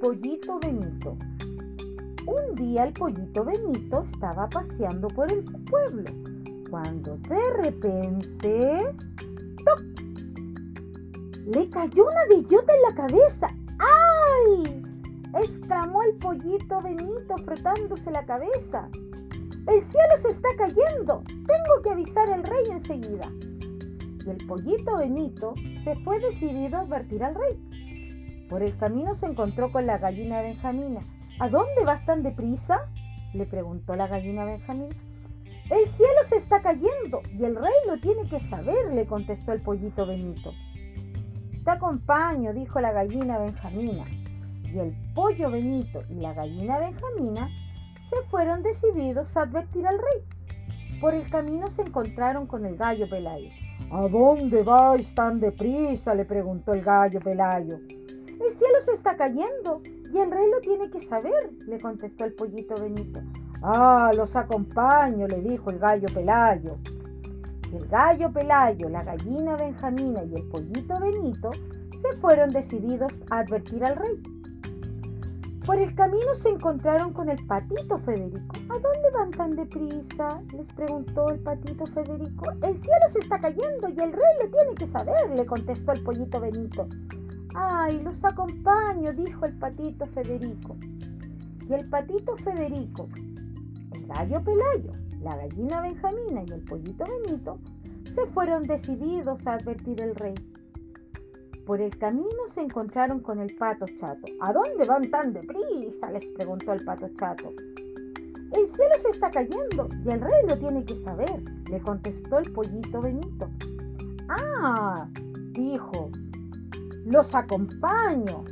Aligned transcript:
pollito 0.00 0.58
Benito. 0.58 1.16
Un 2.26 2.54
día 2.54 2.84
el 2.84 2.92
pollito 2.94 3.44
Benito 3.44 4.06
estaba 4.10 4.48
paseando 4.48 5.08
por 5.08 5.30
el 5.30 5.44
pueblo, 5.44 6.10
cuando 6.70 7.16
de 7.18 7.50
repente... 7.62 8.80
Le 11.46 11.68
cayó 11.68 12.04
una 12.04 12.24
bellota 12.30 12.72
en 12.74 12.82
la 12.82 12.94
cabeza. 12.94 13.46
¡Ay! 13.78 14.82
exclamó 15.42 16.02
el 16.02 16.16
pollito 16.16 16.80
Benito 16.80 17.36
frotándose 17.44 18.10
la 18.10 18.24
cabeza. 18.24 18.88
El 19.66 19.82
cielo 19.82 20.16
se 20.22 20.28
está 20.28 20.48
cayendo. 20.56 21.22
Tengo 21.26 21.82
que 21.82 21.90
avisar 21.90 22.30
al 22.30 22.44
rey 22.44 22.64
enseguida. 22.70 23.30
Y 24.24 24.30
el 24.30 24.46
pollito 24.46 24.96
Benito 24.96 25.54
se 25.84 25.94
fue 26.04 26.20
decidido 26.20 26.78
a 26.78 26.80
advertir 26.80 27.24
al 27.24 27.34
rey. 27.34 27.89
Por 28.50 28.64
el 28.64 28.76
camino 28.76 29.14
se 29.14 29.26
encontró 29.26 29.70
con 29.70 29.86
la 29.86 29.98
gallina 29.98 30.42
Benjamina. 30.42 31.02
¿A 31.38 31.48
dónde 31.48 31.84
vas 31.86 32.04
tan 32.04 32.24
deprisa? 32.24 32.80
le 33.32 33.46
preguntó 33.46 33.94
la 33.94 34.08
gallina 34.08 34.44
Benjamina. 34.44 34.96
El 35.70 35.88
cielo 35.88 36.18
se 36.28 36.34
está 36.34 36.60
cayendo 36.60 37.22
y 37.32 37.44
el 37.44 37.54
rey 37.54 37.72
lo 37.86 38.00
tiene 38.00 38.28
que 38.28 38.40
saber, 38.40 38.92
le 38.92 39.06
contestó 39.06 39.52
el 39.52 39.62
pollito 39.62 40.04
Benito. 40.04 40.52
Te 41.64 41.70
acompaño, 41.70 42.52
dijo 42.52 42.80
la 42.80 42.90
gallina 42.90 43.38
Benjamina. 43.38 44.04
Y 44.64 44.78
el 44.80 44.96
pollo 45.14 45.48
Benito 45.52 46.02
y 46.08 46.14
la 46.14 46.34
gallina 46.34 46.80
Benjamina 46.80 47.48
se 48.10 48.28
fueron 48.30 48.64
decididos 48.64 49.36
a 49.36 49.42
advertir 49.42 49.86
al 49.86 49.96
rey. 49.98 50.98
Por 51.00 51.14
el 51.14 51.30
camino 51.30 51.68
se 51.68 51.82
encontraron 51.82 52.48
con 52.48 52.66
el 52.66 52.76
gallo 52.76 53.08
Pelayo. 53.08 53.50
¿A 53.92 54.08
dónde 54.08 54.64
vais 54.64 55.14
tan 55.14 55.38
deprisa? 55.38 56.14
le 56.14 56.24
preguntó 56.24 56.72
el 56.72 56.82
gallo 56.82 57.20
Pelayo. 57.20 57.78
El 58.40 58.54
cielo 58.54 58.80
se 58.82 58.92
está 58.92 59.16
cayendo 59.16 59.82
y 59.84 60.18
el 60.18 60.30
rey 60.30 60.50
lo 60.50 60.60
tiene 60.60 60.90
que 60.90 61.00
saber, 61.00 61.52
le 61.66 61.78
contestó 61.78 62.24
el 62.24 62.32
pollito 62.32 62.74
Benito. 62.80 63.20
Ah, 63.62 64.10
los 64.16 64.34
acompaño, 64.34 65.26
le 65.26 65.42
dijo 65.42 65.70
el 65.70 65.78
gallo 65.78 66.08
Pelayo. 66.14 66.78
El 67.70 67.86
gallo 67.86 68.32
Pelayo, 68.32 68.88
la 68.88 69.04
gallina 69.04 69.56
Benjamina 69.56 70.24
y 70.24 70.34
el 70.34 70.48
pollito 70.48 70.98
Benito 70.98 71.50
se 71.52 72.18
fueron 72.18 72.48
decididos 72.50 73.12
a 73.30 73.40
advertir 73.40 73.84
al 73.84 73.96
rey. 73.96 74.22
Por 75.66 75.78
el 75.78 75.94
camino 75.94 76.34
se 76.42 76.48
encontraron 76.48 77.12
con 77.12 77.28
el 77.28 77.46
patito 77.46 77.98
Federico. 77.98 78.56
¿A 78.70 78.78
dónde 78.78 79.10
van 79.12 79.30
tan 79.32 79.50
deprisa? 79.50 80.40
les 80.56 80.66
preguntó 80.72 81.28
el 81.28 81.40
patito 81.40 81.84
Federico. 81.86 82.50
El 82.62 82.80
cielo 82.80 83.06
se 83.12 83.18
está 83.18 83.38
cayendo 83.38 83.88
y 83.90 84.00
el 84.00 84.12
rey 84.12 84.34
lo 84.42 84.50
tiene 84.50 84.74
que 84.76 84.86
saber, 84.86 85.30
le 85.36 85.44
contestó 85.44 85.92
el 85.92 86.02
pollito 86.02 86.40
Benito. 86.40 86.88
Ay, 87.54 88.00
los 88.02 88.22
acompaño, 88.24 89.12
dijo 89.12 89.44
el 89.44 89.58
patito 89.58 90.06
Federico. 90.06 90.76
Y 91.68 91.74
el 91.74 91.88
patito 91.88 92.36
Federico, 92.36 93.08
el 93.92 94.06
gallo 94.06 94.42
Pelayo, 94.42 94.92
la 95.22 95.36
gallina 95.36 95.80
Benjamina 95.80 96.42
y 96.46 96.52
el 96.52 96.64
pollito 96.64 97.04
Benito 97.04 97.58
se 98.14 98.26
fueron 98.32 98.64
decididos 98.64 99.46
a 99.46 99.54
advertir 99.54 100.02
al 100.02 100.14
rey. 100.16 100.34
Por 101.66 101.80
el 101.80 101.96
camino 101.98 102.28
se 102.54 102.62
encontraron 102.62 103.20
con 103.20 103.38
el 103.38 103.54
pato 103.56 103.86
chato. 104.00 104.32
¿A 104.40 104.52
dónde 104.52 104.84
van 104.88 105.08
tan 105.10 105.32
deprisa? 105.32 106.10
les 106.10 106.26
preguntó 106.36 106.72
el 106.72 106.84
pato 106.84 107.08
chato. 107.18 107.50
El 108.52 108.68
cielo 108.68 108.94
se 109.00 109.10
está 109.10 109.30
cayendo 109.30 109.88
y 110.04 110.08
el 110.10 110.20
rey 110.20 110.46
lo 110.48 110.58
tiene 110.58 110.84
que 110.84 111.00
saber, 111.04 111.40
le 111.70 111.80
contestó 111.80 112.38
el 112.38 112.52
pollito 112.52 113.00
Benito. 113.00 113.48
Ah, 114.28 115.08
dijo, 115.52 116.10
los 117.10 117.34
acompaño. 117.34 118.44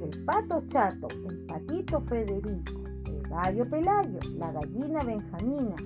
El 0.00 0.24
pato 0.24 0.62
chato, 0.68 1.08
el 1.28 1.44
patito 1.46 2.00
Federico, 2.00 2.80
el 3.04 3.20
gallo 3.28 3.64
Pelayo, 3.68 4.18
la 4.38 4.50
gallina 4.50 5.00
Benjamina 5.04 5.76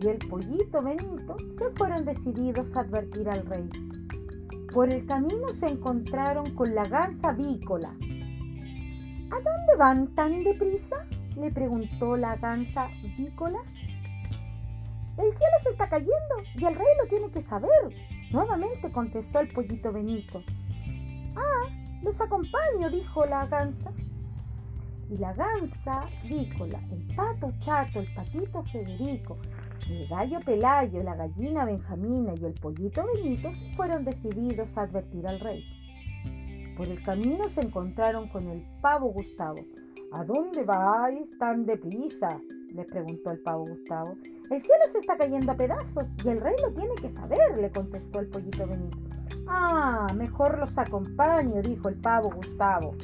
y 0.00 0.06
el 0.06 0.18
pollito 0.18 0.80
Benito 0.82 1.36
se 1.58 1.70
fueron 1.76 2.04
decididos 2.04 2.64
a 2.76 2.80
advertir 2.80 3.28
al 3.28 3.44
rey. 3.46 3.68
Por 4.72 4.92
el 4.92 5.04
camino 5.06 5.48
se 5.58 5.66
encontraron 5.66 6.48
con 6.54 6.74
la 6.74 6.84
gansa 6.84 7.32
vícola. 7.32 7.88
¿A 9.30 9.34
dónde 9.34 9.76
van 9.78 10.14
tan 10.14 10.44
deprisa? 10.44 11.06
le 11.36 11.50
preguntó 11.50 12.16
la 12.16 12.36
gansa 12.36 12.88
vícola. 13.18 13.58
El 15.18 15.30
cielo 15.30 15.56
se 15.62 15.70
está 15.70 15.88
cayendo 15.88 16.36
y 16.54 16.64
el 16.64 16.74
rey 16.74 16.86
lo 17.02 17.08
tiene 17.08 17.30
que 17.30 17.42
saber, 17.42 17.70
Nuevamente 18.30 18.90
contestó 18.90 19.40
el 19.40 19.48
pollito 19.48 19.92
Benito. 19.92 20.42
Ah, 21.36 21.68
los 22.02 22.20
acompaño, 22.20 22.90
dijo 22.90 23.24
la 23.26 23.46
gansa. 23.46 23.92
Y 25.08 25.16
la 25.18 25.32
gansa 25.34 26.08
vícola, 26.28 26.80
el 26.90 27.14
pato 27.14 27.52
chato, 27.60 28.00
el 28.00 28.12
patito 28.14 28.64
Federico, 28.64 29.36
el 29.88 30.08
gallo 30.08 30.40
Pelayo, 30.40 31.02
la 31.04 31.14
gallina 31.14 31.64
Benjamina 31.64 32.34
y 32.40 32.44
el 32.44 32.54
pollito 32.54 33.04
Benito 33.14 33.52
fueron 33.76 34.04
decididos 34.04 34.68
a 34.76 34.82
advertir 34.82 35.26
al 35.28 35.38
rey. 35.38 35.64
Por 36.76 36.88
el 36.88 37.00
camino 37.04 37.48
se 37.50 37.60
encontraron 37.60 38.28
con 38.28 38.48
el 38.48 38.62
pavo 38.80 39.12
Gustavo. 39.12 39.64
¿A 40.12 40.24
dónde 40.24 40.64
vais 40.64 41.38
tan 41.38 41.64
deprisa? 41.64 42.40
le 42.74 42.84
preguntó 42.84 43.30
el 43.30 43.40
pavo 43.40 43.64
Gustavo. 43.64 44.16
El 44.48 44.60
cielo 44.60 44.84
se 44.92 44.98
está 44.98 45.16
cayendo 45.16 45.50
a 45.50 45.56
pedazos 45.56 46.06
y 46.24 46.28
el 46.28 46.40
rey 46.40 46.54
lo 46.62 46.70
tiene 46.72 46.94
que 46.94 47.08
saber, 47.08 47.58
le 47.58 47.68
contestó 47.70 48.20
el 48.20 48.28
pollito 48.28 48.64
Benito. 48.64 48.96
Ah, 49.48 50.06
mejor 50.14 50.58
los 50.58 50.78
acompaño, 50.78 51.60
dijo 51.62 51.88
el 51.88 51.96
pavo 51.96 52.30
Gustavo. 52.30 52.94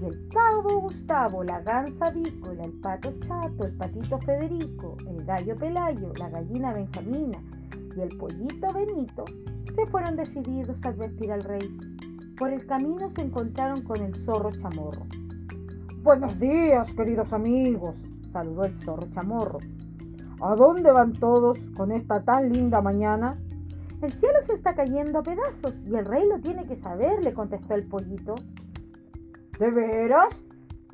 Y 0.00 0.04
el 0.06 0.18
pavo 0.28 0.80
Gustavo, 0.80 1.44
la 1.44 1.60
gansa 1.60 2.10
vícola, 2.10 2.64
el 2.64 2.72
pato 2.80 3.12
chato, 3.20 3.64
el 3.64 3.76
patito 3.76 4.18
Federico, 4.20 4.96
el 5.06 5.22
gallo 5.26 5.54
Pelayo, 5.56 6.12
la 6.18 6.30
gallina 6.30 6.72
Benjamina 6.72 7.38
y 7.94 8.00
el 8.00 8.16
pollito 8.16 8.66
Benito 8.72 9.26
se 9.74 9.86
fueron 9.90 10.16
decididos 10.16 10.78
a 10.84 10.88
advertir 10.88 11.32
al 11.32 11.44
rey. 11.44 11.78
Por 12.38 12.50
el 12.50 12.64
camino 12.64 13.10
se 13.10 13.20
encontraron 13.20 13.82
con 13.82 14.02
el 14.02 14.14
zorro 14.24 14.52
chamorro. 14.52 15.04
Buenos 16.02 16.38
días, 16.40 16.90
queridos 16.92 17.30
amigos, 17.34 17.94
saludó 18.32 18.64
el 18.64 18.82
zorro 18.82 19.06
chamorro. 19.10 19.58
¿A 20.42 20.54
dónde 20.56 20.90
van 20.90 21.12
todos 21.12 21.58
con 21.76 21.92
esta 21.92 22.22
tan 22.22 22.50
linda 22.50 22.80
mañana? 22.80 23.38
El 24.00 24.10
cielo 24.12 24.38
se 24.42 24.54
está 24.54 24.74
cayendo 24.74 25.18
a 25.18 25.22
pedazos 25.22 25.74
y 25.84 25.94
el 25.94 26.06
rey 26.06 26.26
lo 26.26 26.38
tiene 26.38 26.66
que 26.66 26.76
saber, 26.76 27.22
le 27.22 27.34
contestó 27.34 27.74
el 27.74 27.86
pollito. 27.86 28.36
¿De 29.58 29.70
veras? 29.70 30.34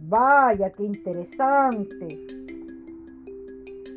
Vaya, 0.01 0.71
qué 0.71 0.83
interesante. 0.83 2.27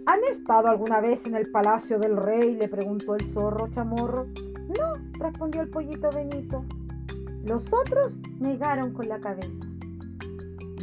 ¿Han 0.06 0.24
estado 0.32 0.68
alguna 0.68 1.02
vez 1.02 1.26
en 1.26 1.36
el 1.36 1.52
palacio 1.52 1.98
del 1.98 2.18
rey? 2.18 2.56
le 2.56 2.68
preguntó 2.68 3.16
el 3.16 3.32
zorro 3.34 3.68
chamorro. 3.70 4.28
No, 4.78 4.94
respondió 5.20 5.62
el 5.62 5.70
pollito 5.70 6.10
Benito. 6.12 6.64
Los 7.44 7.64
otros 7.74 8.14
negaron 8.40 8.94
con 8.94 9.10
la 9.10 9.20
cabeza. 9.20 9.50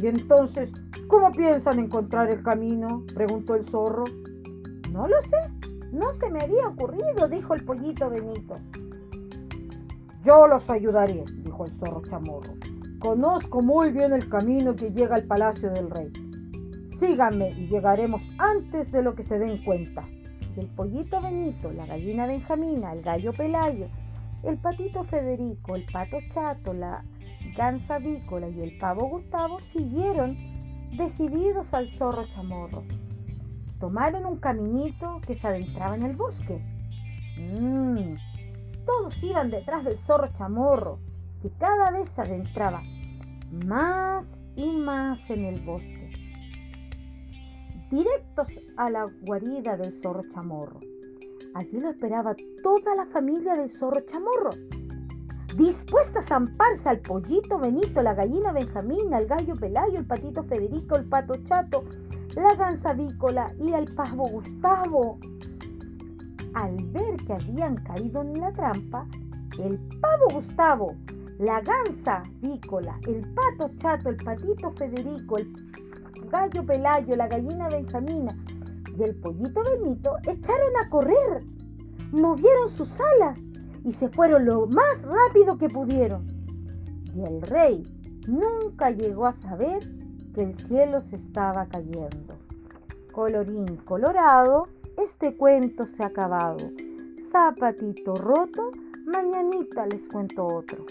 ¿Y 0.01 0.07
entonces 0.07 0.69
cómo 1.07 1.31
piensan 1.31 1.79
encontrar 1.79 2.29
el 2.29 2.43
camino? 2.43 3.05
preguntó 3.15 3.55
el 3.55 3.65
zorro. 3.65 4.03
No 4.97 5.07
lo 5.07 5.21
sé, 5.21 5.37
no 5.91 6.11
se 6.15 6.27
me 6.31 6.41
había 6.41 6.69
ocurrido, 6.69 7.27
dijo 7.29 7.53
el 7.53 7.63
pollito 7.63 8.09
Benito. 8.09 8.55
Yo 10.25 10.47
los 10.47 10.67
ayudaré, 10.71 11.23
dijo 11.43 11.65
el 11.67 11.71
zorro 11.73 12.01
chamorro. 12.01 12.55
Conozco 12.97 13.61
muy 13.61 13.91
bien 13.91 14.11
el 14.11 14.27
camino 14.27 14.75
que 14.75 14.89
llega 14.89 15.13
al 15.13 15.25
palacio 15.25 15.69
del 15.69 15.91
rey. 15.91 16.11
Síganme 16.99 17.51
y 17.51 17.67
llegaremos 17.67 18.23
antes 18.39 18.91
de 18.91 19.03
lo 19.03 19.13
que 19.13 19.21
se 19.21 19.37
den 19.37 19.63
cuenta. 19.63 20.01
el 20.55 20.65
pollito 20.65 21.21
Benito, 21.21 21.71
la 21.71 21.85
gallina 21.85 22.25
Benjamina, 22.25 22.91
el 22.91 23.03
gallo 23.03 23.33
Pelayo, 23.33 23.89
el 24.41 24.57
patito 24.57 25.03
Federico, 25.03 25.75
el 25.75 25.85
pato 25.85 26.17
Chato, 26.33 26.73
la 26.73 27.03
gansa 27.55 27.99
Vícola 27.99 28.49
y 28.49 28.61
el 28.61 28.75
pavo 28.79 29.07
Gustavo 29.09 29.59
siguieron 29.71 30.35
decididos 30.97 31.71
al 31.71 31.87
zorro 31.99 32.25
chamorro 32.33 32.81
tomaron 33.79 34.25
un 34.25 34.37
caminito 34.37 35.19
que 35.25 35.35
se 35.35 35.47
adentraba 35.47 35.95
en 35.95 36.03
el 36.03 36.15
bosque. 36.15 36.61
Mm, 37.37 38.15
todos 38.85 39.21
iban 39.23 39.51
detrás 39.51 39.83
del 39.83 39.97
zorro 39.99 40.29
chamorro, 40.37 40.99
que 41.41 41.49
cada 41.59 41.91
vez 41.91 42.09
se 42.09 42.21
adentraba 42.21 42.81
más 43.65 44.25
y 44.55 44.75
más 44.77 45.29
en 45.29 45.45
el 45.45 45.61
bosque. 45.61 46.09
Directos 47.91 48.47
a 48.75 48.89
la 48.89 49.05
guarida 49.21 49.77
del 49.77 50.01
zorro 50.01 50.23
chamorro. 50.33 50.79
Allí 51.53 51.79
lo 51.79 51.89
esperaba 51.89 52.35
toda 52.61 52.95
la 52.95 53.05
familia 53.07 53.53
del 53.53 53.71
zorro 53.71 54.01
chamorro, 54.01 54.49
dispuesta 55.55 56.19
a 56.19 56.21
zamparse 56.21 56.87
al 56.87 56.99
pollito 56.99 57.57
Benito, 57.57 58.01
la 58.01 58.13
gallina 58.13 58.51
Benjamina, 58.51 59.17
el 59.17 59.27
gallo 59.27 59.55
Pelayo, 59.55 59.97
el 59.97 60.05
patito 60.05 60.43
Federico, 60.43 60.97
el 60.97 61.05
pato 61.05 61.33
Chato, 61.45 61.83
la 62.37 62.53
gansa 62.53 62.93
vícola 62.93 63.51
y 63.59 63.73
el 63.73 63.91
pavo 63.95 64.27
Gustavo. 64.27 65.17
Al 66.53 66.75
ver 66.91 67.17
que 67.25 67.33
habían 67.33 67.75
caído 67.77 68.21
en 68.21 68.39
la 68.39 68.51
trampa, 68.53 69.07
el 69.59 69.79
pavo 69.99 70.27
Gustavo, 70.35 70.95
la 71.39 71.61
gansa 71.61 72.21
vícola, 72.39 72.99
el 73.07 73.21
pato 73.33 73.71
chato, 73.77 74.09
el 74.09 74.17
patito 74.17 74.71
Federico, 74.73 75.37
el 75.37 75.51
gallo 76.31 76.63
Pelayo, 76.63 77.15
la 77.15 77.27
gallina 77.27 77.69
Benjamina 77.69 78.37
y 78.95 79.03
el 79.03 79.15
pollito 79.15 79.63
Benito 79.63 80.17
echaron 80.27 80.77
a 80.83 80.89
correr, 80.89 81.43
movieron 82.11 82.69
sus 82.69 82.99
alas 82.99 83.39
y 83.83 83.93
se 83.93 84.09
fueron 84.09 84.45
lo 84.45 84.67
más 84.67 85.01
rápido 85.01 85.57
que 85.57 85.69
pudieron. 85.69 86.27
Y 87.15 87.23
el 87.23 87.41
rey 87.41 87.83
nunca 88.27 88.91
llegó 88.91 89.25
a 89.25 89.33
saber 89.33 89.96
el 90.41 90.57
cielo 90.57 91.01
se 91.01 91.15
estaba 91.15 91.65
cayendo. 91.65 92.35
Colorín 93.11 93.77
colorado, 93.77 94.67
este 94.97 95.35
cuento 95.35 95.85
se 95.85 96.03
ha 96.03 96.07
acabado. 96.07 96.71
Zapatito 97.31 98.15
roto, 98.15 98.71
mañanita 99.05 99.85
les 99.87 100.07
cuento 100.07 100.45
otro. 100.45 100.85